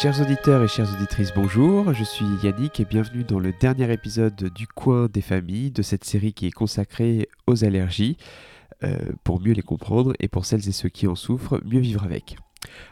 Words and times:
Chers 0.00 0.20
auditeurs 0.20 0.62
et 0.62 0.68
chères 0.68 0.94
auditrices, 0.94 1.32
bonjour, 1.34 1.92
je 1.92 2.04
suis 2.04 2.24
Yannick 2.44 2.78
et 2.78 2.84
bienvenue 2.84 3.24
dans 3.24 3.40
le 3.40 3.52
dernier 3.52 3.92
épisode 3.92 4.44
du 4.54 4.68
coin 4.68 5.08
des 5.12 5.20
familles 5.20 5.72
de 5.72 5.82
cette 5.82 6.04
série 6.04 6.32
qui 6.32 6.46
est 6.46 6.52
consacrée 6.52 7.28
aux 7.48 7.64
allergies, 7.64 8.16
euh, 8.84 8.96
pour 9.24 9.40
mieux 9.40 9.54
les 9.54 9.62
comprendre 9.62 10.12
et 10.20 10.28
pour 10.28 10.44
celles 10.44 10.68
et 10.68 10.72
ceux 10.72 10.88
qui 10.88 11.08
en 11.08 11.16
souffrent, 11.16 11.60
mieux 11.64 11.80
vivre 11.80 12.04
avec. 12.04 12.36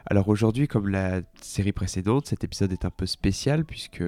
Alors 0.05 0.27
aujourd'hui, 0.29 0.67
comme 0.67 0.89
la 0.89 1.21
série 1.41 1.71
précédente, 1.71 2.27
cet 2.27 2.43
épisode 2.43 2.73
est 2.73 2.85
un 2.85 2.91
peu 2.91 3.07
spécial 3.07 3.65
puisque 3.65 4.03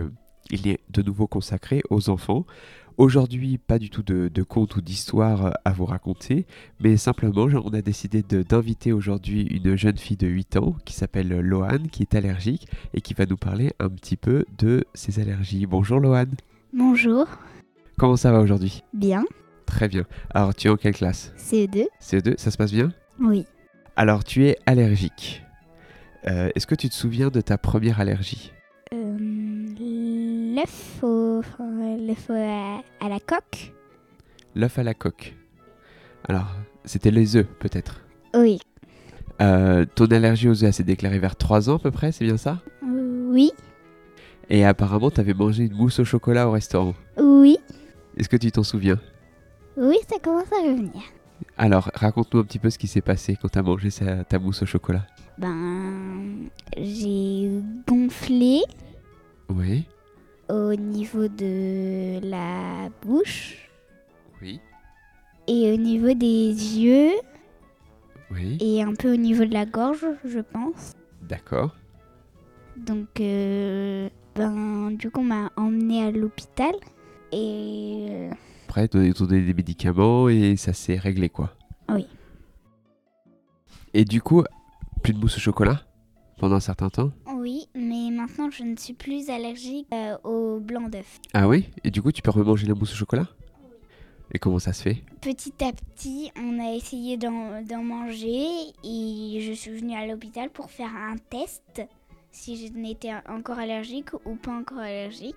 il 0.51 0.69
est 0.69 0.81
de 0.91 1.03
nouveau 1.03 1.27
consacré 1.27 1.83
aux 1.91 2.11
enfants. 2.11 2.45
Aujourd'hui, 2.97 3.59
pas 3.59 3.79
du 3.79 3.91
tout 3.91 4.03
de, 4.03 4.29
de 4.33 4.43
contes 4.43 4.75
ou 4.75 4.81
d'histoires 4.81 5.57
à 5.65 5.71
vous 5.73 5.85
raconter, 5.85 6.47
mais 6.81 6.97
simplement, 6.97 7.45
on 7.65 7.73
a 7.73 7.81
décidé 7.81 8.23
d'inviter 8.23 8.93
aujourd'hui 8.93 9.43
une 9.43 9.77
jeune 9.77 9.97
fille 9.99 10.17
de 10.17 10.27
8 10.27 10.57
ans 10.57 10.75
qui 10.85 10.95
s'appelle 10.95 11.29
Loane, 11.41 11.89
qui 11.91 12.03
est 12.03 12.17
allergique 12.17 12.67
et 12.95 13.01
qui 13.01 13.15
va 13.15 13.25
nous 13.27 13.37
parler 13.37 13.71
un 13.79 13.89
petit 13.89 14.17
peu 14.17 14.45
de 14.59 14.85
ses 14.95 15.21
allergies. 15.21 15.65
Bonjour 15.67 16.01
Loane, 16.01 16.35
Bonjour. 16.73 17.27
comment 17.99 18.17
ça 18.17 18.33
va 18.33 18.41
aujourd'hui? 18.41 18.83
Bien. 18.93 19.25
Très 19.65 19.87
bien. 19.87 20.05
Alors, 20.35 20.53
tu 20.55 20.67
es 20.67 20.71
en 20.71 20.77
quelle 20.77 20.95
classe? 20.95 21.33
CE2 21.39 21.87
CE2, 22.03 22.37
ça 22.37 22.51
se 22.51 22.57
passe 22.57 22.73
bien? 22.73 22.93
Oui. 23.21 23.45
Alors, 23.95 24.25
tu 24.25 24.45
es 24.47 24.57
allergique. 24.67 25.45
Euh, 26.27 26.51
Est-ce 26.57 26.67
que 26.67 26.75
tu 26.75 26.89
te 26.89 26.95
souviens 26.95 27.29
de 27.29 27.41
ta 27.41 27.59
première 27.59 28.01
allergie? 28.01 28.51
L'œuf 30.59 30.99
au, 31.03 31.39
enfin, 31.39 31.97
l'œuf 31.99 32.31
au- 32.31 32.33
à, 32.33 32.83
à 33.01 33.09
la 33.09 33.21
coque 33.21 33.73
L'œuf 34.55 34.79
à 34.79 34.83
la 34.83 34.95
coque. 34.95 35.35
Alors, 36.29 36.47
c'était 36.85 37.11
les 37.11 37.37
œufs, 37.37 37.47
peut-être. 37.61 38.01
Oui. 38.35 38.59
Euh, 39.41 39.85
ton 39.95 40.07
allergie 40.07 40.49
aux 40.49 40.65
œufs, 40.65 40.75
s'est 40.75 40.83
déclarée 40.83 41.19
vers 41.21 41.37
3 41.37 41.71
ans 41.71 41.77
à 41.77 41.79
peu 41.79 41.91
près, 41.91 42.11
c'est 42.13 42.25
bien 42.25 42.37
ça? 42.37 42.59
Euh, 42.83 43.29
oui. 43.31 43.53
Et 44.51 44.65
apparemment, 44.65 45.11
tu 45.11 45.21
avais 45.21 45.35
mangé 45.35 45.65
une 45.65 45.75
mousse 45.75 46.01
au 46.01 46.05
chocolat 46.05 46.49
au 46.49 46.53
restaurant. 46.53 46.95
Oui. 47.19 47.59
Est-ce 48.17 48.29
que 48.29 48.37
tu 48.37 48.51
t'en 48.51 48.63
souviens? 48.65 48.99
Oui, 49.77 49.97
ça 50.11 50.19
commence 50.19 50.51
à 50.53 50.63
revenir. 50.63 51.03
Alors, 51.57 51.91
raconte-nous 51.95 52.41
un 52.41 52.45
petit 52.45 52.59
peu 52.59 52.71
ce 52.71 52.79
qui 52.79 52.89
s'est 52.89 53.01
passé 53.03 53.37
quand 53.41 53.49
tu 53.49 53.59
as 53.59 53.63
mangé 53.63 53.91
sa- 53.91 54.25
ta 54.25 54.39
mousse 54.41 54.63
au 54.63 54.67
chocolat. 54.67 55.07
Ben, 55.39 56.49
j'ai 56.77 57.49
gonflé 57.87 58.63
Oui. 59.49 59.87
Au 60.49 60.75
niveau 60.75 61.29
de 61.29 62.21
la 62.27 62.89
bouche 63.03 63.69
Oui. 64.43 64.61
et 65.47 65.73
au 65.73 65.77
niveau 65.77 66.15
des 66.15 66.49
yeux 66.49 67.13
Oui. 68.31 68.57
et 68.61 68.83
un 68.83 68.95
peu 68.95 69.13
au 69.13 69.17
niveau 69.17 69.45
de 69.45 69.53
la 69.53 69.67
gorge, 69.67 70.07
je 70.25 70.41
pense. 70.41 70.93
D'accord. 71.23 71.77
Donc, 72.77 73.21
euh, 73.21 74.09
ben, 74.35 74.91
du 74.93 75.11
coup, 75.11 75.21
on 75.21 75.25
m'a 75.25 75.51
emmené 75.57 76.05
à 76.05 76.11
l'hôpital 76.11 76.73
et 77.33 78.07
euh, 78.11 78.31
Après, 78.69 78.89
t'ont 78.89 79.01
donné 79.27 79.43
des 79.43 79.55
médicaments 79.55 80.29
et 80.29 80.57
ça 80.57 80.73
s'est 80.73 80.97
réglé, 80.97 81.29
quoi. 81.29 81.55
Oui. 81.91 82.07
Et 83.95 84.05
du 84.05 84.23
coup, 84.23 84.45
plus 85.03 85.13
de 85.13 85.19
mousse 85.19 85.37
au 85.37 85.41
chocolat 85.41 85.83
pendant 86.39 86.57
un 86.57 86.61
certain 86.61 86.89
temps? 86.89 87.11
Oui, 87.35 87.69
mais 87.75 87.88
maintenant 88.19 88.51
je 88.51 88.65
ne 88.65 88.77
suis 88.77 88.95
plus 88.95 89.31
allergique 89.31 89.87
euh, 89.93 90.17
au 90.25 90.61
blanc 90.61 90.89
d'œuf. 90.89 91.21
Ah 91.33 91.49
oui? 91.49 91.69
Et 91.85 91.91
du 91.91 92.03
coup, 92.03 92.13
tu 92.13 92.23
peux 92.23 92.31
remanger 92.31 92.67
la 92.67 92.75
mousse 92.75 92.93
au 92.93 92.97
chocolat? 92.97 93.29
Et 94.33 94.39
comment 94.39 94.59
ça 94.59 94.73
se 94.75 94.83
fait? 94.83 95.03
Petit 95.23 95.55
à 95.65 95.73
petit, 95.73 96.31
on 96.37 96.59
a 96.61 96.75
essayé 96.75 97.17
d'en 97.17 97.83
manger 97.83 98.45
et 98.85 99.41
je 99.41 99.53
suis 99.55 99.71
venue 99.71 99.95
à 99.95 100.07
l'hôpital 100.07 100.51
pour 100.51 100.71
faire 100.71 100.95
un 100.95 101.17
test 101.31 101.83
si 102.31 102.67
je 102.67 102.73
n'étais 102.75 103.13
encore 103.27 103.59
allergique 103.59 104.13
ou 104.27 104.35
pas 104.35 104.53
encore 104.53 104.81
allergique. 104.81 105.35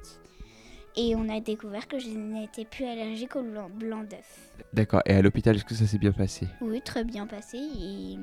Et 0.97 1.15
on 1.15 1.29
a 1.29 1.39
découvert 1.39 1.87
que 1.87 1.99
je 1.99 2.09
n'étais 2.09 2.65
plus 2.65 2.85
allergique 2.85 3.35
au 3.37 3.43
blanc, 3.43 3.69
d'œuf. 4.03 4.51
D'accord. 4.73 5.01
Et 5.05 5.13
à 5.13 5.21
l'hôpital, 5.21 5.55
est-ce 5.55 5.63
que 5.63 5.73
ça 5.73 5.87
s'est 5.87 5.97
bien 5.97 6.11
passé? 6.11 6.47
Oui, 6.59 6.81
très 6.81 7.03
bien 7.05 7.25
passé. 7.27 7.57
Et 7.57 8.17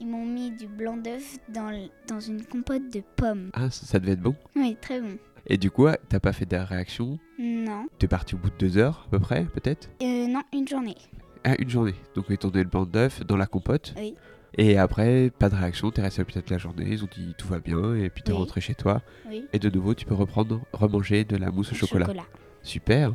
ils 0.00 0.06
m'ont 0.06 0.24
mis 0.24 0.50
du 0.50 0.66
blanc 0.66 0.96
d'œuf 0.96 1.36
dans, 1.50 1.68
l- 1.68 1.90
dans 2.08 2.20
une 2.20 2.42
compote 2.44 2.88
de 2.92 3.02
pommes. 3.16 3.50
Ah, 3.52 3.70
ça, 3.70 3.84
ça 3.86 3.98
devait 3.98 4.12
être 4.12 4.22
bon? 4.22 4.34
Oui, 4.56 4.76
très 4.80 5.00
bon. 5.00 5.18
Et 5.46 5.58
du 5.58 5.70
coup, 5.70 5.86
t'as 6.08 6.20
pas 6.20 6.32
fait 6.32 6.46
de 6.46 6.56
réaction? 6.56 7.18
Non. 7.38 7.86
T'es 7.98 8.08
parti 8.08 8.34
au 8.34 8.38
bout 8.38 8.48
de 8.48 8.56
deux 8.56 8.78
heures, 8.78 9.04
à 9.06 9.10
peu 9.10 9.18
près, 9.20 9.44
peut-être? 9.44 9.90
Euh, 10.02 10.26
non, 10.26 10.40
une 10.54 10.66
journée. 10.66 10.96
Ah, 11.44 11.54
une 11.58 11.68
journée. 11.68 11.94
Donc, 12.14 12.24
ils 12.30 12.38
t'ont 12.38 12.48
donné 12.48 12.64
le 12.64 12.70
blanc 12.70 12.86
d'œuf 12.86 13.22
dans 13.26 13.36
la 13.36 13.44
compote? 13.46 13.92
Oui. 13.98 14.14
Et 14.56 14.78
après, 14.78 15.30
pas 15.36 15.48
de 15.48 15.56
réaction, 15.56 15.90
t'es 15.90 16.00
resté 16.02 16.20
à 16.20 16.22
l'hôpital 16.22 16.42
toute 16.42 16.50
la 16.50 16.58
journée, 16.58 16.86
ils 16.88 17.02
ont 17.04 17.08
dit 17.12 17.34
tout 17.36 17.48
va 17.48 17.58
bien, 17.58 17.94
et 17.96 18.08
puis 18.08 18.22
t'es 18.22 18.30
Oui. 18.32 18.38
rentré 18.38 18.60
chez 18.60 18.74
toi. 18.74 19.02
Oui. 19.28 19.44
Et 19.52 19.58
de 19.58 19.68
nouveau, 19.68 19.94
tu 19.94 20.04
peux 20.06 20.14
reprendre, 20.14 20.60
remanger 20.72 21.24
de 21.24 21.36
la 21.36 21.50
mousse 21.50 21.72
au 21.72 21.74
chocolat. 21.74 22.06
Super. 22.62 23.12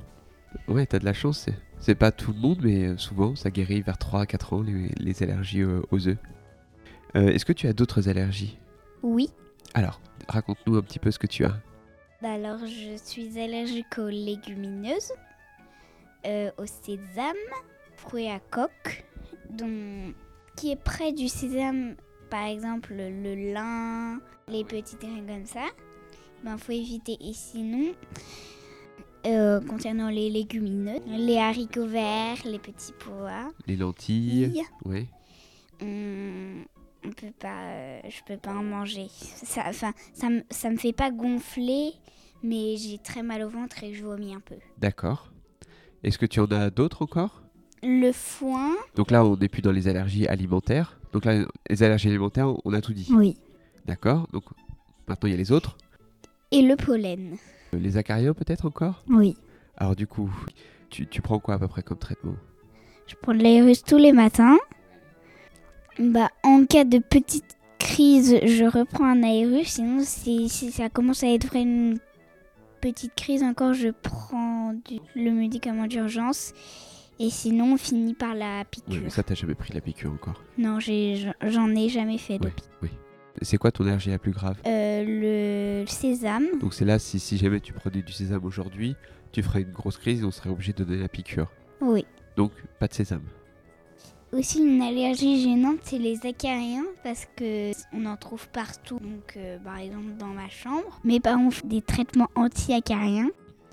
Ouais, 0.68 0.86
t'as 0.86 1.00
de 1.00 1.06
la 1.06 1.14
chance. 1.14 1.48
c'est- 1.80 1.96
pas 1.96 2.12
tout 2.12 2.34
le 2.34 2.40
monde, 2.40 2.60
mais 2.62 2.88
euh, 2.88 2.98
souvent, 2.98 3.36
ça 3.36 3.50
guérit 3.52 3.82
vers 3.82 3.98
3 3.98 4.22
à 4.22 4.26
4 4.26 4.52
ans, 4.54 4.62
les, 4.64 4.90
les 5.00 5.24
allergies 5.24 5.62
euh, 5.62 5.82
aux 5.92 6.08
œufs. 6.10 6.18
Euh, 7.16 7.30
Est-ce 7.30 7.46
que 7.46 7.54
tu 7.54 7.68
as 7.68 7.74
d'autres 7.74 8.10
allergies? 8.10 8.58
Oui. 9.02 9.30
Alors, 9.74 10.02
raconte-nous 10.28 10.76
un 10.76 10.82
petit 10.82 11.00
peu 11.00 11.10
ce 11.12 11.20
que 11.20 11.28
tu 11.28 11.46
as. 11.46 11.56
Bah 12.22 12.34
alors, 12.34 12.60
je 12.66 12.98
suis 13.02 13.40
allergique 13.40 13.98
aux 13.98 14.10
légumineuses, 14.10 15.14
euh, 16.26 16.52
au 16.58 16.66
sésame, 16.66 17.36
fruits 17.96 18.28
à 18.28 18.40
coque, 18.52 19.06
dont 19.52 20.14
qui 20.60 20.72
est 20.72 20.76
près 20.84 21.12
du 21.14 21.28
sésame, 21.30 21.96
par 22.30 22.46
exemple 22.46 22.94
le 22.94 23.54
lin, 23.54 24.20
les 24.48 24.64
petits 24.64 24.98
grains 24.98 25.26
comme 25.26 25.46
ça. 25.46 25.66
Ben, 26.44 26.58
faut 26.58 26.72
éviter. 26.72 27.18
Et 27.22 27.34
sinon, 27.34 27.94
euh, 29.26 29.60
concernant 29.62 30.10
les 30.10 30.30
légumineuses, 30.30 31.02
les 31.08 31.38
haricots 31.38 31.86
verts, 31.88 32.38
les 32.46 32.60
petits 32.60 32.94
pois, 33.00 33.52
Les 33.68 33.76
lentilles 33.76 34.46
Aïe. 34.46 34.64
Ouais. 34.86 35.08
on, 35.82 36.64
on 37.06 37.12
peut 37.12 37.32
pas, 37.40 37.64
euh, 37.64 38.00
je 38.10 38.20
peux 38.26 38.38
pas 38.38 38.52
en 38.54 38.64
manger. 38.64 39.08
Ça, 39.12 39.64
enfin, 39.68 39.94
ça, 40.14 40.30
me- 40.30 40.44
ça 40.50 40.70
me 40.70 40.78
fait 40.78 40.94
pas 40.94 41.12
gonfler, 41.12 41.92
mais 42.44 42.78
j'ai 42.78 42.98
très 42.98 43.24
mal 43.24 43.44
au 43.44 43.50
ventre 43.50 43.84
et 43.84 43.94
je 43.94 44.04
vomis 44.04 44.34
un 44.34 44.40
peu. 44.42 44.56
D'accord. 44.78 45.32
Est-ce 46.04 46.18
que 46.18 46.26
tu 46.26 46.40
en 46.40 46.46
as 46.52 46.70
d'autres 46.70 47.02
encore? 47.02 47.44
Le 47.82 48.12
foin, 48.12 48.72
Donc 48.96 49.10
là, 49.12 49.24
on 49.26 49.38
n'est 49.38 49.48
plus 49.48 49.62
dans 49.62 49.72
les 49.72 49.88
allergies 49.88 50.28
alimentaires. 50.28 51.00
Donc 51.14 51.26
là, 51.26 51.46
les 51.70 51.84
allergies 51.84 52.10
alimentaires, 52.10 52.54
on 52.66 52.74
a 52.74 52.82
tout 52.82 52.94
dit. 52.94 53.08
oui, 53.12 53.38
D'accord. 53.86 54.28
Donc 54.34 54.44
maintenant, 55.08 55.28
il 55.28 55.32
y 55.32 55.34
a 55.34 55.38
les 55.38 55.52
autres. 55.52 55.78
et 56.52 56.62
le 56.62 56.76
pollen, 56.76 57.38
Euh, 57.74 57.78
Les 57.80 57.98
acariens, 57.98 58.34
peut-être 58.34 58.66
encore? 58.66 59.04
Oui. 59.08 59.36
Alors 59.78 59.96
du 59.96 60.08
coup, 60.08 60.30
tu, 60.90 61.08
tu 61.08 61.22
prends 61.22 61.40
quoi 61.40 61.54
à 61.56 61.60
peu 61.60 61.68
près 61.68 61.82
comme 61.84 61.98
traitement? 62.00 62.36
Je 63.08 63.16
prends 63.22 63.34
de 63.34 63.40
l'aérus 63.42 63.84
tous 63.84 63.98
les 63.98 64.12
matins. 64.12 64.58
Bah, 66.00 66.30
en 66.44 66.66
cas 66.66 66.84
de 66.86 67.00
petite 67.00 67.58
crise, 67.78 68.36
je 68.46 68.66
reprends 68.66 69.06
un 69.06 69.24
aérus. 69.24 69.68
Sinon, 69.68 70.02
si, 70.04 70.50
si 70.50 70.72
ça 70.72 70.90
commence 70.90 71.24
à 71.24 71.28
être 71.28 71.46
vraiment 71.48 71.92
une 71.92 72.00
petite 72.82 73.16
crise 73.16 73.44
encore, 73.44 73.74
je 73.74 73.90
prends 73.90 74.74
du- 74.74 75.00
le 75.16 75.32
médicament 75.32 75.88
d'urgence. 75.88 76.54
Et 77.20 77.30
sinon, 77.30 77.74
on 77.74 77.78
finit 77.78 78.14
par 78.14 78.34
la 78.34 78.64
piqûre. 78.66 79.02
mais 79.04 79.10
Ça, 79.10 79.24
t'as 79.24 79.36
jamais 79.36 79.56
pris 79.56 79.74
la 79.74 79.82
piqûre 79.82 80.12
encore. 80.12 80.42
Non, 80.58 80.80
j'ai- 80.80 81.32
j'en 81.48 81.70
ai 81.76 81.90
jamais 81.90 82.18
fait 82.18 82.38
de 82.40 82.46
Ouais, 82.46 82.54
oui. 82.82 82.90
C'est 83.42 83.58
quoi 83.58 83.72
ton 83.72 83.86
allergie 83.86 84.10
la 84.10 84.20
plus 84.20 84.32
grave 84.32 84.58
Euh, 84.66 85.82
le 85.84 85.88
sésame, 85.88 86.48
Donc 86.60 86.74
c'est 86.74 86.86
là, 86.86 87.00
si, 87.00 87.20
si 87.20 87.38
jamais 87.38 87.60
tu 87.60 87.72
prenais 87.74 88.02
du 88.02 88.12
sésame 88.12 88.44
aujourd'hui, 88.44 88.96
tu 89.32 89.42
ferais 89.44 89.62
une 89.62 89.72
grosse 89.72 89.98
crise 89.98 90.22
et 90.22 90.26
on 90.26 90.32
serait 90.32 90.50
obligé 90.50 90.74
de 90.74 90.84
donner 90.84 91.02
la 91.02 91.08
piqûre. 91.10 91.48
oui. 91.82 92.06
Donc 92.38 92.52
pas 92.80 92.88
de 92.88 92.94
sésame. 92.94 93.24
Aussi 94.32 94.60
une 94.62 94.82
allergie 94.82 95.42
gênante, 95.42 95.80
c'est 95.84 95.98
les 95.98 96.26
acariens 96.26 96.86
parce 97.04 97.28
que 97.36 97.72
on 97.94 98.06
en 98.06 98.16
trouve 98.16 98.48
partout. 98.50 99.00
Donc, 99.00 99.34
euh, 99.38 99.58
par 99.60 99.78
exemple 99.78 100.12
dans 100.20 100.28
ma 100.28 100.48
chambre, 100.50 101.00
mes 101.04 101.20
parents 101.20 101.50
font 101.52 101.68
des 101.68 101.82
traitements 101.82 102.30
anti-acariens. 102.36 103.30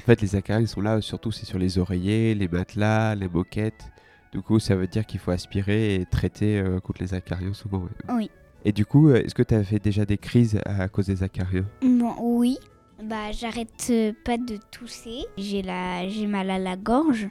En 0.06 0.10
fait, 0.14 0.22
les 0.22 0.36
acariens 0.36 0.62
ils 0.62 0.68
sont 0.68 0.80
là, 0.80 1.00
surtout 1.00 1.32
c'est 1.32 1.46
sur 1.46 1.58
les 1.58 1.78
oreillers, 1.78 2.36
les 2.36 2.46
matelas, 2.46 3.16
les 3.16 3.28
moquettes. 3.28 3.90
Du 4.32 4.40
coup, 4.40 4.60
ça 4.60 4.76
veut 4.76 4.86
dire 4.86 5.04
qu'il 5.04 5.18
faut 5.18 5.32
aspirer 5.32 5.96
et 5.96 6.06
traiter 6.06 6.60
euh, 6.60 6.78
contre 6.78 7.02
les 7.02 7.12
acariens 7.12 7.52
souvent. 7.54 7.78
ouais. 7.80 8.14
Oui. 8.14 8.30
Et 8.64 8.70
du 8.70 8.86
coup, 8.86 9.08
euh, 9.08 9.16
est-ce 9.24 9.34
que 9.34 9.42
tu 9.42 9.54
as 9.56 9.64
fait 9.64 9.80
déjà 9.80 10.04
des 10.04 10.16
crises 10.16 10.60
à, 10.64 10.86
cause 10.88 11.06
des 11.06 11.24
acariens? 11.24 11.64
Bon, 11.82 12.14
oui. 12.20 12.56
Bah, 13.02 13.32
j'arrête 13.32 13.88
euh, 13.90 14.12
pas 14.24 14.38
de 14.38 14.58
tousser. 14.70 15.24
J'ai 15.38 15.62
la, 15.62 16.08
j'ai 16.08 16.28
mal 16.28 16.50
à 16.50 16.60
la 16.60 16.76
gorge. 16.76 17.28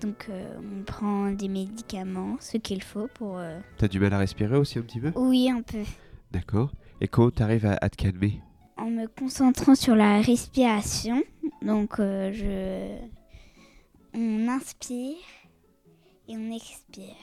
Donc, 0.00 0.26
euh, 0.30 0.56
on 0.80 0.84
prend 0.84 1.32
des 1.32 1.48
médicaments, 1.48 2.36
ce 2.38 2.58
qu'il 2.58 2.80
faut 2.84 3.08
pour. 3.14 3.38
euh, 3.38 3.58
T'as 3.76 3.88
du 3.88 3.98
mal 3.98 4.12
à 4.14 4.18
respirer 4.18 4.56
aussi 4.56 4.78
un 4.78 4.82
petit 4.82 5.00
peu? 5.00 5.10
Oui, 5.16 5.50
un 5.50 5.62
peu. 5.62 5.82
D'accord. 6.30 6.70
Et 7.00 7.08
comment 7.08 7.32
t'arrives 7.32 7.66
à, 7.66 7.76
à 7.80 7.88
te 7.90 7.96
calmer? 7.96 8.40
En 8.76 8.90
me 8.90 9.08
concentrant 9.08 9.74
sur 9.74 9.96
la 9.96 10.20
respiration. 10.20 11.20
Donc, 11.62 11.98
euh, 12.00 12.32
je. 12.32 12.96
On 14.14 14.48
inspire 14.48 15.16
et 16.28 16.36
on 16.36 16.50
expire. 16.52 17.14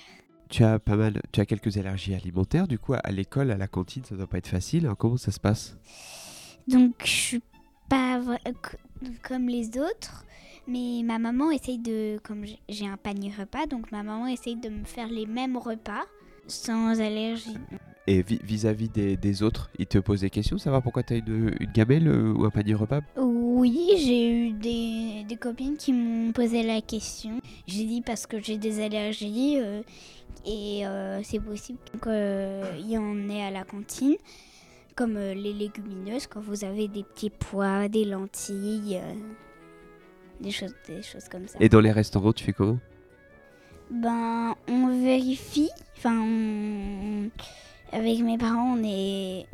Tu 0.49 0.63
as 0.63 0.77
pas 0.79 0.95
mal, 0.95 1.21
tu 1.31 1.39
as 1.41 1.45
quelques 1.45 1.77
allergies 1.77 2.13
alimentaires. 2.13 2.67
Du 2.67 2.77
coup, 2.77 2.93
à 2.93 3.11
l'école, 3.11 3.51
à 3.51 3.57
la 3.57 3.67
cantine, 3.67 4.03
ça 4.03 4.15
doit 4.15 4.27
pas 4.27 4.37
être 4.37 4.47
facile. 4.47 4.85
Alors, 4.85 4.97
comment 4.97 5.17
ça 5.17 5.31
se 5.31 5.39
passe? 5.39 5.77
Donc 6.67 6.93
je 7.03 7.09
suis 7.11 7.41
pas 7.89 8.19
comme 9.21 9.47
les 9.49 9.77
autres, 9.77 10.25
mais 10.67 11.01
ma 11.03 11.19
maman 11.19 11.51
essaye 11.51 11.77
de, 11.77 12.17
comme 12.23 12.43
j'ai- 12.69 12.87
un 12.87 12.97
panier 12.97 13.31
repas, 13.37 13.67
donc 13.67 13.91
ma 13.91 14.01
maman 14.01 14.27
essaye 14.27 14.55
de 14.55 14.69
me 14.69 14.83
faire 14.83 15.07
les 15.07 15.25
mêmes 15.27 15.57
repas 15.57 16.03
sans 16.47 16.99
allergie. 16.99 17.57
Et 18.07 18.21
vi- 18.23 18.39
vis-à-vis 18.43 18.89
des, 18.89 19.17
des 19.17 19.43
autres, 19.43 19.69
ils 19.77 19.85
te 19.87 19.97
posent 19.99 20.21
des 20.21 20.29
questions, 20.31 20.57
savoir 20.57 20.81
pourquoi 20.81 21.03
tu 21.03 21.13
as 21.13 21.17
une, 21.17 21.55
une 21.59 21.71
gamelle 21.71 22.07
euh, 22.07 22.33
ou 22.33 22.45
un 22.45 22.51
panier 22.51 22.73
repas? 22.75 23.01
Oui, 23.56 23.92
j'ai 23.98 24.30
eu 24.30 24.52
des, 24.52 25.24
des 25.24 25.38
copines 25.38 25.78
qui 25.78 25.94
m'ont 25.94 26.34
posé 26.34 26.62
la 26.62 26.81
question. 26.81 27.40
J'ai 27.68 27.86
dit 27.86 28.02
parce 28.02 28.28
que 28.28 28.38
j'ai 28.42 28.57
des 28.57 28.84
allergies 28.84 29.60
euh, 29.62 29.81
et 30.46 30.86
euh, 30.86 31.22
c'est 31.24 31.40
possible 31.40 31.80
qu'il 32.04 32.86
y 32.92 32.98
en 32.98 33.30
ait 33.30 33.44
à 33.44 33.52
la 33.52 33.63
cantine, 33.63 34.18
comme 34.94 35.16
euh, 35.16 35.34
les 35.34 35.54
légumineuses, 35.54 36.28
quand 36.28 36.42
vous 36.42 36.66
avez 36.66 36.90
des 36.90 37.04
petits 37.04 37.30
pois, 37.30 37.88
des 37.88 38.04
lentilles, 38.04 39.00
euh, 39.02 39.13
des, 40.42 40.52
choses, 40.52 40.75
des 40.86 41.02
choses 41.02 41.30
comme 41.30 41.48
ça. 41.48 41.57
Et 41.62 41.69
dans 41.69 41.80
les 41.80 41.94
restaurants, 41.94 42.34
tu 42.34 42.44
fais 42.44 42.52
comment? 42.52 42.80
Ben, 43.90 44.54
on 44.68 45.02
vérifie. 45.02 45.69
Enfin, 45.96 46.19
on- 46.22 47.30
avec 47.91 48.19
mes 48.19 48.37
parents, 48.37 48.77
on 48.77 48.83
est, 48.83 49.45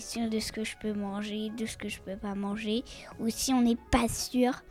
sûr 0.00 0.28
de 0.28 0.38
ce 0.38 0.52
que 0.52 0.64
je 0.64 0.76
peux 0.80 0.92
manger, 0.92 1.50
de 1.50 1.66
ce 1.66 1.76
que 1.76 1.88
je 1.88 2.00
peux 2.00 2.16
pas 2.16 2.34
manger. 2.34 2.82
Ou 3.20 3.28
si 3.28 3.52
on 3.52 3.62
n'est 3.62 3.78
pas 3.90 4.08
sûr, 4.08 4.62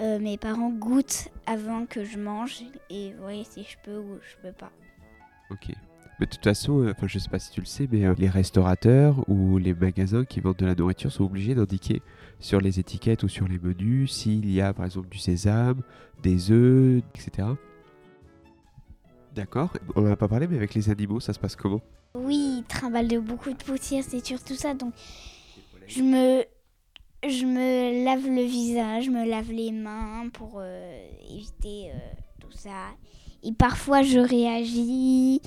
euh, 0.00 0.18
mes 0.18 0.38
parents 0.38 0.70
goûtent 0.70 1.28
avant 1.46 1.86
que 1.86 2.04
je 2.04 2.18
mange 2.18 2.62
et 2.90 3.12
voient 3.14 3.44
si 3.44 3.62
je 3.62 3.76
peux 3.84 3.98
ou 3.98 4.18
je 4.20 4.48
peux 4.48 4.54
pas. 4.54 4.70
Ok. 5.50 5.72
Mais 6.18 6.24
de 6.24 6.30
toute 6.30 6.44
façon, 6.44 6.80
euh, 6.80 6.94
je 7.02 7.18
sais 7.18 7.28
pas 7.28 7.38
si 7.38 7.50
tu 7.50 7.60
le 7.60 7.66
sais, 7.66 7.86
mais 7.92 8.06
euh, 8.06 8.14
les 8.16 8.28
restaurateurs 8.28 9.22
ou 9.28 9.58
les 9.58 9.74
magasins 9.74 10.24
qui 10.24 10.40
vendent 10.40 10.56
de 10.56 10.64
la 10.64 10.74
nourriture 10.74 11.12
sont 11.12 11.24
obligés 11.24 11.54
d'indiquer 11.54 12.00
sur 12.40 12.60
les 12.60 12.80
étiquettes 12.80 13.22
ou 13.22 13.28
sur 13.28 13.46
les 13.46 13.58
menus 13.58 14.12
s'il 14.12 14.50
y 14.50 14.62
a 14.62 14.72
par 14.72 14.86
exemple 14.86 15.08
du 15.08 15.18
sésame, 15.18 15.82
des 16.22 16.50
œufs, 16.50 17.02
etc. 17.14 17.48
D'accord. 19.34 19.74
On 19.94 20.00
n'en 20.00 20.12
a 20.12 20.16
pas 20.16 20.28
parlé, 20.28 20.46
mais 20.46 20.56
avec 20.56 20.72
les 20.72 20.88
animaux, 20.88 21.20
ça 21.20 21.34
se 21.34 21.38
passe 21.38 21.54
comment? 21.54 21.82
Oui, 22.16 22.58
ils 22.58 22.64
trimballent 22.64 23.08
de 23.08 23.18
beaucoup 23.18 23.50
de 23.50 23.56
poussière, 23.56 24.02
c'est 24.06 24.24
surtout 24.24 24.54
ça. 24.54 24.74
Donc, 24.74 24.94
je 25.86 26.02
me, 26.02 26.44
je 27.28 27.44
me 27.44 28.04
lave 28.04 28.26
le 28.26 28.42
visage, 28.42 29.04
je 29.04 29.10
me 29.10 29.28
lave 29.28 29.52
les 29.52 29.70
mains 29.70 30.28
pour 30.32 30.54
euh, 30.58 31.08
éviter 31.30 31.90
euh, 31.90 31.98
tout 32.40 32.52
ça. 32.52 32.94
Et 33.42 33.52
parfois, 33.52 34.02
je 34.02 34.18
réagis, 34.18 35.42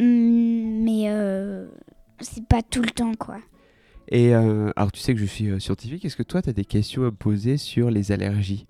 hum, 0.00 0.84
mais 0.84 1.08
euh, 1.08 1.66
c'est 2.20 2.46
pas 2.46 2.62
tout 2.62 2.82
le 2.82 2.90
temps, 2.90 3.14
quoi. 3.14 3.38
Et 4.08 4.34
euh, 4.34 4.70
alors, 4.76 4.92
tu 4.92 5.00
sais 5.00 5.14
que 5.14 5.20
je 5.20 5.24
suis 5.24 5.60
scientifique. 5.60 6.04
Est-ce 6.04 6.16
que 6.16 6.22
toi, 6.22 6.42
tu 6.42 6.50
as 6.50 6.52
des 6.52 6.64
questions 6.64 7.02
à 7.02 7.06
me 7.06 7.10
poser 7.12 7.56
sur 7.56 7.90
les 7.90 8.12
allergies? 8.12 8.66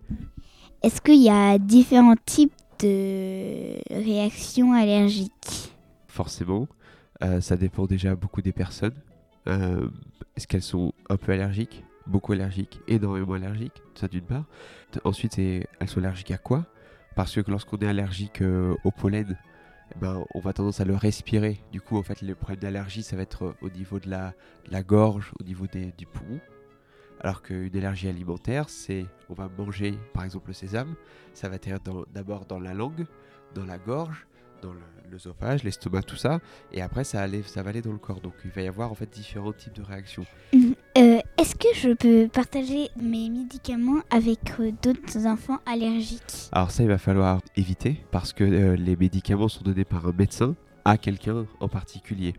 Est-ce 0.83 1.01
qu'il 1.01 1.23
y 1.23 1.29
a 1.31 1.59
différents 1.59 2.17
types 2.25 2.53
de 2.79 3.75
réactions 3.91 4.73
allergiques? 4.73 5.73
Forcément, 6.09 6.67
euh, 7.23 7.41
ça 7.41 7.57
dépend 7.57 7.87
déjà 7.87 8.15
beaucoup 8.15 8.43
des 8.43 8.53
personnes. 8.53 8.95
Euh, 9.47 9.89
Est-ce 10.37 10.47
qu'elles 10.47 10.63
sont 10.63 10.93
un 11.09 11.17
peu 11.17 11.33
allergiques, 11.33 11.85
beaucoup 12.07 12.33
allergiques, 12.33 12.81
énormément 12.89 13.35
allergiques 13.35 13.83
Ça 13.95 14.09
d'une 14.09 14.23
part. 14.25 14.45
Ensuite, 15.05 15.39
elles 15.39 15.67
sont 15.87 15.99
allergiques 15.99 16.31
à 16.31 16.39
quoi? 16.39 16.67
Parce 17.17 17.41
que 17.43 17.51
lorsqu'on 17.51 17.79
est 17.79 17.87
allergique 17.87 18.41
euh, 18.43 18.75
au 18.85 18.91
pollen, 18.91 19.37
eh 19.95 19.99
ben, 19.99 20.25
on 20.35 20.41
va 20.41 20.53
tendance 20.53 20.81
à 20.81 20.85
le 20.85 20.95
respirer. 20.95 21.61
Du 21.73 21.81
coup, 21.81 21.97
en 21.99 22.03
fait, 22.03 22.23
le 22.23 22.35
problème 22.35 22.61
d'allergie, 22.61 23.03
ça 23.03 23.17
va 23.17 23.23
être 23.23 23.55
au 23.61 23.69
niveau 23.69 23.99
de 23.99 24.09
la, 24.09 24.35
gorge, 24.83 25.33
au 25.41 25.45
niveau 25.45 25.67
des, 25.67 25.93
du 25.99 26.07
poumon. 26.07 26.41
Alors 27.23 27.43
qu'une 27.43 27.77
allergie 27.77 28.09
alimentaire, 28.09 28.71
c'est 28.71 29.05
on 29.29 29.35
va 29.35 29.51
manger 29.59 29.99
par 30.15 30.25
exemple 30.25 30.49
le 30.49 30.55
sésame, 30.55 30.95
ça 31.35 31.51
va 31.51 31.59
dans- 31.85 32.07
d'abord 32.15 32.47
dans 32.47 32.59
la 32.59 32.73
langue, 32.73 33.05
dans 33.55 33.67
la 33.67 33.77
gorge, 33.77 34.27
dans 34.63 34.73
le- 34.73 34.81
l'œsophage, 35.11 35.65
l'estomac, 35.65 36.03
tout 36.03 36.17
ça, 36.17 36.39
et 36.73 36.83
après 36.83 37.03
ça, 37.05 37.21
allait, 37.23 37.43
ça 37.43 37.63
va 37.63 37.71
aller 37.71 37.83
dans 37.83 37.93
le 37.93 37.99
corps. 37.99 38.21
Donc 38.21 38.35
il 38.45 38.51
va 38.53 38.63
y 38.63 38.69
avoir 38.69 38.93
en 38.93 38.95
fait 38.95 39.11
différents 39.11 39.53
types 39.53 39.75
de 39.75 39.83
réactions. 39.83 40.25
Euh, 40.55 41.19
Est-ce 41.39 41.55
que 41.57 41.69
je 41.75 41.95
peux 41.95 42.29
partager 42.29 42.91
mes 43.01 43.29
médicaments 43.31 44.03
avec 44.11 44.39
euh, 44.61 44.71
d'autres 44.83 45.27
enfants 45.27 45.59
allergiques? 45.67 46.49
Alors 46.53 46.71
ça, 46.71 46.83
il 46.83 46.89
va 46.89 46.99
falloir 46.99 47.41
éviter 47.57 48.01
parce 48.11 48.33
que 48.33 48.45
euh, 48.45 48.77
les 48.77 48.95
médicaments 48.97 49.49
sont 49.49 49.63
donnés 49.63 49.85
par 49.85 50.07
un 50.07 50.13
médecin 50.13 50.55
à 50.85 50.97
quelqu'un 50.97 51.47
en 51.61 51.69
particulier. 51.69 52.35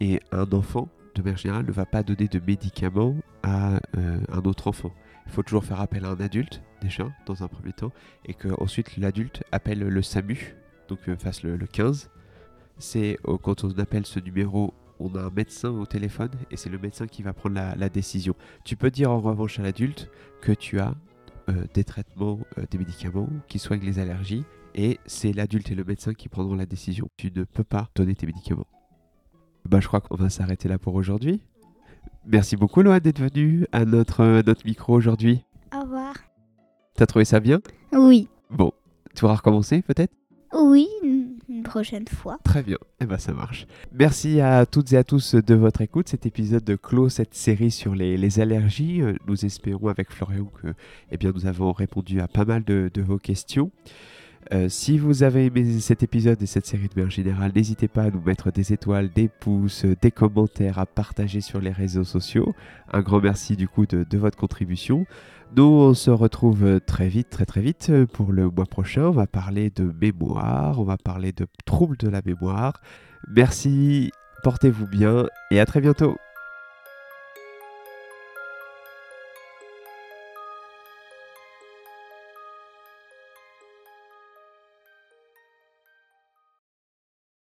Et 0.00 0.20
un 0.32 0.50
enfant, 0.52 0.88
de 1.14 1.22
manière 1.22 1.38
générale, 1.38 1.66
ne 1.66 1.72
va 1.72 1.84
pas 1.86 2.02
donner 2.02 2.26
de 2.28 2.40
médicaments 2.44 3.14
à 3.42 3.78
un 3.96 4.42
autre 4.44 4.68
enfant. 4.68 4.92
Il 5.26 5.32
faut 5.32 5.42
toujours 5.42 5.64
faire 5.64 5.80
appel 5.80 6.04
à 6.04 6.08
un 6.10 6.20
adulte, 6.20 6.60
déjà, 6.80 7.08
dans 7.26 7.42
un 7.44 7.48
premier 7.48 7.72
temps, 7.72 7.92
et 8.26 8.34
que 8.34 8.48
ensuite 8.60 8.96
l'adulte 8.96 9.42
appelle 9.52 9.80
le 9.80 10.02
SAMU, 10.02 10.56
donc 10.90 11.08
euh, 11.08 11.16
fasse 11.16 11.42
le, 11.42 11.56
le 11.56 11.66
15. 11.66 12.10
C'est 12.78 13.18
euh, 13.28 13.38
quand 13.38 13.64
on 13.64 13.70
appelle 13.78 14.06
ce 14.06 14.20
numéro, 14.20 14.74
on 14.98 15.14
a 15.14 15.22
un 15.22 15.30
médecin 15.30 15.70
au 15.70 15.86
téléphone, 15.86 16.30
et 16.50 16.56
c'est 16.56 16.68
le 16.70 16.78
médecin 16.78 17.06
qui 17.06 17.22
va 17.22 17.32
prendre 17.32 17.54
la, 17.54 17.74
la 17.74 17.88
décision. 17.88 18.34
Tu 18.64 18.76
peux 18.76 18.90
dire 18.90 19.10
en 19.10 19.20
revanche 19.20 19.58
à 19.58 19.62
l'adulte 19.62 20.10
que 20.42 20.52
tu 20.52 20.78
as 20.78 20.94
euh, 21.48 21.64
des 21.74 21.84
traitements, 21.84 22.38
euh, 22.58 22.64
des 22.70 22.78
médicaments 22.78 23.28
qui 23.48 23.58
soignent 23.58 23.84
les 23.84 23.98
allergies, 23.98 24.44
et 24.74 24.98
c'est 25.06 25.32
l'adulte 25.32 25.70
et 25.70 25.74
le 25.74 25.84
médecin 25.84 26.12
qui 26.12 26.28
prendront 26.28 26.54
la 26.54 26.66
décision. 26.66 27.08
Tu 27.16 27.32
ne 27.34 27.44
peux 27.44 27.64
pas 27.64 27.88
donner 27.94 28.14
tes 28.14 28.26
médicaments. 28.26 28.66
Bah, 29.68 29.80
je 29.80 29.88
crois 29.88 30.00
qu'on 30.00 30.16
va 30.16 30.30
s'arrêter 30.30 30.68
là 30.68 30.78
pour 30.78 30.94
aujourd'hui. 30.94 31.42
Merci 32.26 32.56
beaucoup, 32.56 32.82
Loane, 32.82 33.00
d'être 33.00 33.20
venu 33.20 33.66
à 33.72 33.84
notre, 33.84 34.22
à 34.22 34.42
notre 34.42 34.64
micro 34.66 34.94
aujourd'hui. 34.94 35.44
Au 35.74 35.80
revoir. 35.80 36.14
T'as 36.94 37.06
trouvé 37.06 37.24
ça 37.24 37.40
bien? 37.40 37.60
Oui. 37.92 38.28
Bon, 38.50 38.72
tu 39.14 39.24
vas 39.24 39.34
recommencer 39.34 39.82
peut-être? 39.82 40.12
Oui, 40.52 40.88
une 41.48 41.62
prochaine 41.62 42.08
fois. 42.08 42.38
Très 42.42 42.62
bien, 42.62 42.78
eh 43.00 43.06
ben 43.06 43.18
ça 43.18 43.32
marche. 43.32 43.66
Merci 43.92 44.40
à 44.40 44.66
toutes 44.66 44.92
et 44.92 44.96
à 44.96 45.04
tous 45.04 45.34
de 45.34 45.54
votre 45.54 45.80
écoute. 45.80 46.08
Cet 46.08 46.26
épisode 46.26 46.76
clôt 46.80 47.08
cette 47.08 47.34
série 47.34 47.70
sur 47.70 47.94
les, 47.94 48.40
allergies. 48.40 49.00
Euh, 49.00 49.14
Nous 49.26 49.44
espérons 49.44 49.88
avec 49.88 50.10
Florian 50.10 50.50
que 50.60 50.74
eh 51.10 51.16
bien, 51.16 51.32
nous 51.32 51.46
avons 51.46 51.72
répondu 51.72 52.20
à 52.20 52.28
pas 52.28 52.44
mal 52.44 52.64
de, 52.64 52.90
de 52.92 53.02
vos 53.02 53.18
questions. 53.18 53.70
Euh, 54.52 54.68
si 54.68 54.98
vous 54.98 55.22
avez 55.22 55.46
aimé 55.46 55.78
cet 55.80 56.02
épisode 56.02 56.42
et 56.42 56.46
cette 56.46 56.66
série 56.66 56.88
de 56.88 56.94
manière 56.96 57.10
générale, 57.10 57.52
n'hésitez 57.54 57.88
pas 57.88 58.04
à 58.04 58.10
nous 58.10 58.20
mettre 58.20 58.50
des 58.50 58.72
étoiles, 58.72 59.10
des 59.14 59.28
pouces, 59.28 59.84
euh, 59.84 59.96
des 60.00 60.10
commentaires, 60.10 60.78
à 60.78 60.86
partager 60.86 61.40
sur 61.40 61.60
les 61.60 61.70
réseaux 61.70 62.04
sociaux. 62.04 62.54
Un 62.92 63.00
grand 63.00 63.20
merci 63.20 63.56
du 63.56 63.68
coup 63.68 63.86
de, 63.86 64.04
de 64.08 64.18
votre 64.18 64.36
contribution. 64.36 65.06
Nous, 65.56 65.64
on 65.64 65.94
se 65.94 66.10
retrouve 66.10 66.64
euh, 66.64 66.80
très 66.80 67.08
vite, 67.08 67.28
très 67.30 67.46
très 67.46 67.60
vite 67.60 67.92
pour 68.12 68.32
le 68.32 68.50
mois 68.50 68.66
prochain. 68.66 69.04
On 69.04 69.12
va 69.12 69.26
parler 69.26 69.70
de 69.70 69.92
mémoire, 70.00 70.80
on 70.80 70.84
va 70.84 70.96
parler 70.96 71.32
de 71.32 71.46
troubles 71.64 71.96
de 71.98 72.08
la 72.08 72.22
mémoire. 72.24 72.80
Merci, 73.28 74.10
portez-vous 74.42 74.86
bien 74.86 75.26
et 75.50 75.60
à 75.60 75.66
très 75.66 75.80
bientôt. 75.80 76.16